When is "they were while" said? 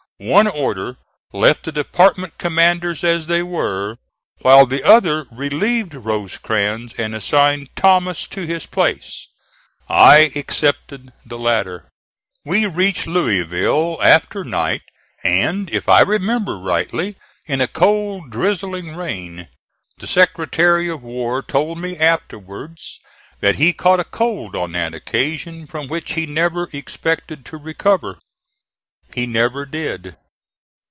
3.25-4.67